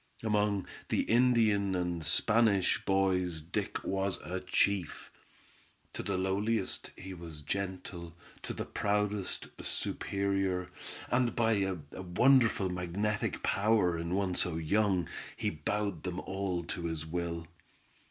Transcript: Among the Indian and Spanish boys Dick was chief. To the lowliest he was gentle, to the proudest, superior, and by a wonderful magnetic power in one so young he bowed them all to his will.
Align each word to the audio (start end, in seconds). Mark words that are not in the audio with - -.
Among 0.23 0.65
the 0.89 1.01
Indian 1.01 1.75
and 1.75 2.03
Spanish 2.03 2.83
boys 2.85 3.39
Dick 3.39 3.83
was 3.83 4.17
chief. 4.47 5.11
To 5.93 6.01
the 6.01 6.17
lowliest 6.17 6.89
he 6.97 7.13
was 7.13 7.43
gentle, 7.43 8.15
to 8.41 8.51
the 8.53 8.65
proudest, 8.65 9.49
superior, 9.63 10.71
and 11.11 11.35
by 11.35 11.51
a 11.57 11.75
wonderful 12.01 12.69
magnetic 12.71 13.43
power 13.43 13.95
in 13.95 14.15
one 14.15 14.33
so 14.33 14.55
young 14.55 15.07
he 15.37 15.51
bowed 15.51 16.01
them 16.01 16.19
all 16.21 16.63
to 16.63 16.85
his 16.85 17.05
will. 17.05 17.45